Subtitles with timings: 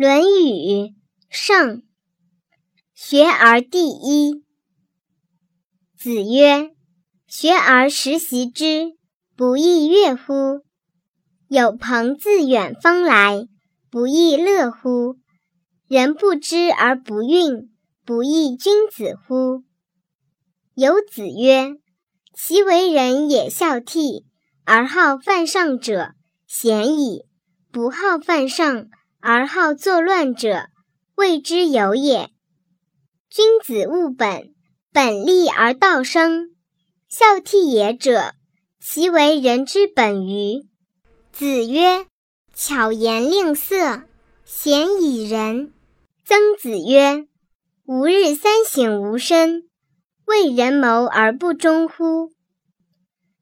[0.00, 0.24] 论语》
[1.28, 1.82] 圣，
[2.94, 4.44] 学而第一。
[5.96, 6.70] 子曰
[7.26, 8.92] ：“学而时习之，
[9.34, 10.64] 不亦说乎？
[11.48, 13.48] 有朋自远方来，
[13.90, 15.16] 不亦乐乎？
[15.88, 17.68] 人不知而不愠，
[18.04, 19.64] 不亦君子乎？”
[20.74, 21.74] 有子曰
[22.38, 24.22] ：“其为人也孝悌，
[24.64, 26.12] 而好犯上者，
[26.46, 27.24] 鲜矣；
[27.72, 28.88] 不好犯上。”
[29.20, 30.68] 而好作乱者，
[31.16, 32.30] 谓之有也。
[33.28, 34.54] 君子务本，
[34.92, 36.50] 本立而道生。
[37.08, 38.34] 孝悌也者，
[38.80, 40.68] 其为人之本与？
[41.32, 42.06] 子曰
[42.54, 44.02] ：“巧言令色，
[44.44, 45.72] 鲜矣仁。”
[46.24, 47.26] 曾子曰
[47.86, 49.68] ：“吾日三省吾身，
[50.26, 52.30] 为人谋而不忠乎？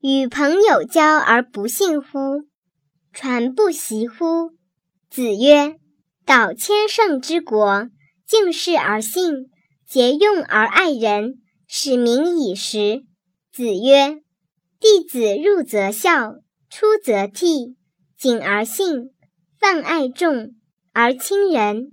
[0.00, 2.44] 与朋友交而不信乎？
[3.12, 4.52] 传不习乎？”
[5.14, 5.76] 子曰
[6.26, 7.88] ：“导千乘之国，
[8.26, 9.48] 敬事而信，
[9.86, 13.04] 节用而爱人，使民以时。”
[13.54, 14.20] 子曰
[14.80, 16.38] ：“弟子入则孝，
[16.68, 17.76] 出则悌，
[18.18, 19.12] 谨而信，
[19.56, 20.56] 泛爱众
[20.92, 21.92] 而亲仁，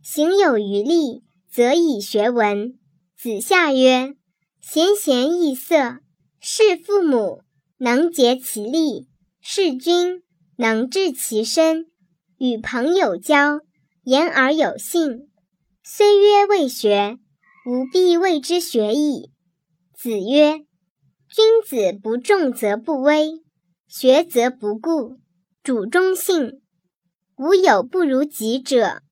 [0.00, 2.78] 行有余力，则以学文。”
[3.18, 4.14] 子夏曰
[4.62, 5.98] ：“贤贤易色，
[6.38, 7.42] 事父母，
[7.78, 9.08] 能竭其力；
[9.40, 10.22] 事君，
[10.54, 11.86] 能治其身。”
[12.42, 13.60] 与朋友交，
[14.02, 15.28] 言而有信。
[15.82, 17.18] 虽曰未学，
[17.66, 19.30] 吾必谓之学矣。
[19.92, 20.60] 子曰
[21.28, 23.42] ：“君子不重则不威，
[23.86, 25.18] 学则不固，
[25.62, 26.62] 主忠信。
[27.36, 29.02] 吾有不如己者，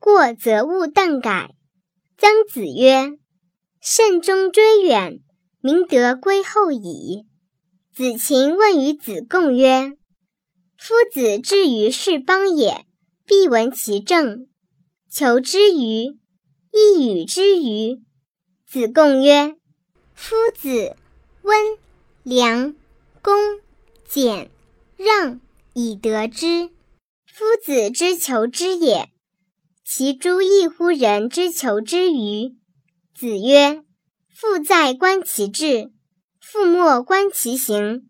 [0.00, 1.54] 过则勿惮改。”
[2.18, 3.12] 曾子曰
[3.80, 5.20] ：“慎终追远，
[5.60, 7.28] 明德归后矣。”
[7.94, 9.96] 子禽问于子贡曰。
[10.84, 12.84] 夫子至于是邦也，
[13.24, 14.48] 必闻其政，
[15.08, 16.18] 求之于，
[16.72, 18.02] 亦与之于。
[18.66, 19.54] 子贡曰
[20.12, 20.96] ：“夫子
[21.42, 21.78] 温
[22.24, 22.74] 良
[23.22, 23.60] 恭
[24.04, 24.50] 俭
[24.96, 25.40] 让
[25.72, 26.70] 以得之。
[27.26, 29.08] 夫子之求之也，
[29.84, 32.56] 其诸异乎人之求之与？”
[33.14, 33.84] 子曰
[34.34, 35.92] ：“父在，观其志；
[36.40, 38.08] 父莫，观其行。”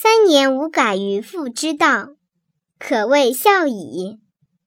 [0.00, 2.10] 三年无改于父之道，
[2.78, 4.20] 可谓孝矣。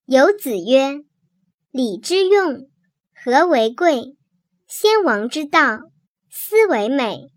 [0.06, 1.06] 有子曰
[1.72, 2.68] ：“礼之用，
[3.16, 4.18] 和为贵；
[4.68, 5.84] 先王之道，
[6.30, 7.31] 斯为美。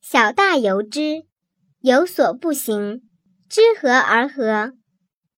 [0.00, 1.24] 小大由之，
[1.80, 3.02] 有所不行，
[3.48, 4.74] 知和而和，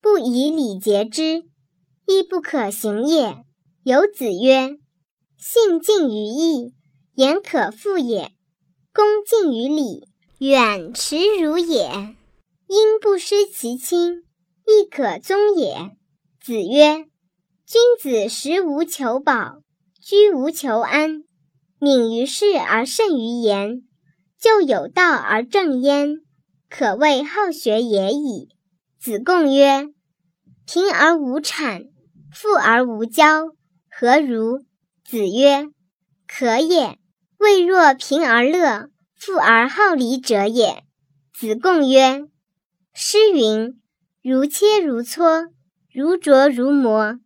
[0.03, 1.45] 不以礼节之，
[2.07, 3.39] 亦不可行也。”
[3.85, 4.77] 有子曰
[5.39, 6.75] ：“信近于义，
[7.15, 8.33] 言可复也；
[8.93, 10.09] 恭敬于礼。”
[10.45, 12.17] 远耻辱也，
[12.67, 14.25] 因不失其亲，
[14.67, 15.97] 亦可宗也。
[16.41, 17.07] 子曰：
[17.65, 19.63] 君子食无求饱，
[20.01, 21.23] 居无求安，
[21.79, 23.85] 敏于事而慎于言，
[24.37, 26.17] 就有道而正焉，
[26.69, 28.49] 可谓好学也已。
[28.99, 29.91] 子贡曰：
[30.67, 31.91] 贫而无谄，
[32.33, 33.53] 富而无骄，
[33.89, 34.65] 何如？
[35.05, 35.69] 子曰：
[36.27, 36.99] 可也。
[37.39, 38.89] 未若贫而乐。
[39.25, 40.83] 富而好礼者也。
[41.33, 42.27] 子贡曰
[42.93, 43.81] ：“诗云
[44.21, 45.47] ：‘如切如磋，
[45.93, 47.21] 如琢如磨。’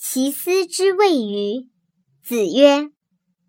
[0.00, 1.68] 其斯之谓与？”
[2.24, 2.88] 子曰：“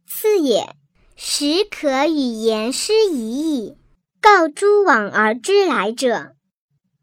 [0.05, 0.75] 赐也。
[1.16, 3.78] 始可与言诗已矣。
[4.19, 6.35] 告诸往而知来者。”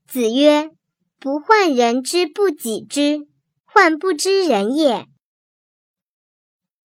[0.07, 0.73] 子曰
[1.19, 3.27] ：“不患人之不己知，
[3.65, 5.07] 患不知人也。”